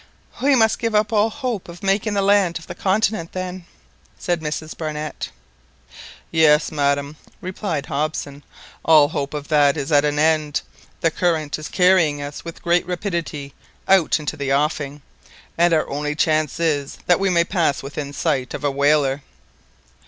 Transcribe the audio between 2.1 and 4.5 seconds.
the land of the continent then!" said